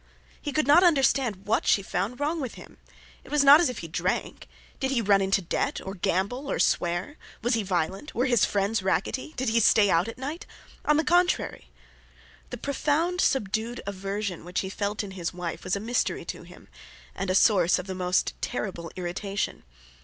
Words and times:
He 0.41 0.51
could 0.51 0.65
not 0.65 0.81
understand 0.83 1.45
what 1.45 1.67
she 1.67 1.83
found 1.83 2.19
wrong 2.19 2.41
with 2.41 2.55
him. 2.55 2.79
It 3.23 3.29
was 3.29 3.43
not 3.43 3.59
as 3.61 3.69
if 3.69 3.77
he 3.85 3.87
drank! 3.87 4.47
Did 4.79 4.89
he 4.89 4.99
run 4.99 5.21
into 5.21 5.43
debt, 5.43 5.79
or 5.79 5.93
gamble, 5.93 6.49
or 6.49 6.57
swear; 6.57 7.17
was 7.43 7.53
he 7.53 7.61
violent; 7.61 8.15
were 8.15 8.25
his 8.25 8.43
friends 8.43 8.81
rackety; 8.81 9.35
did 9.37 9.49
he 9.49 9.59
stay 9.59 9.91
out 9.91 10.07
at 10.07 10.17
night? 10.17 10.47
On 10.85 10.97
the 10.97 11.03
contrary. 11.03 11.69
The 12.49 12.57
profound, 12.57 13.21
subdued 13.21 13.81
aversion 13.85 14.43
which 14.43 14.61
he 14.61 14.69
felt 14.71 15.03
in 15.03 15.11
his 15.11 15.35
wife 15.35 15.63
was 15.63 15.75
a 15.75 15.79
mystery 15.79 16.25
to 16.25 16.41
him, 16.41 16.67
and 17.13 17.29
a 17.29 17.35
source 17.35 17.77
of 17.77 17.85
the 17.85 17.93
most 17.93 18.33
terrible 18.41 18.89
irritation. 18.95 19.61